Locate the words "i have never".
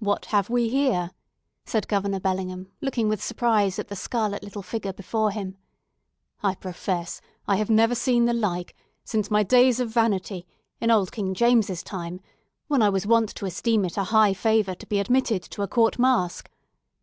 7.48-7.94